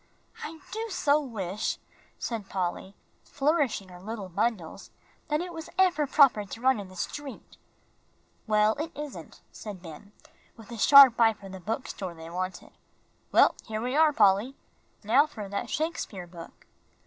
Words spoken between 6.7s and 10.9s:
in the street." "Well, it isn't," said Ben, with a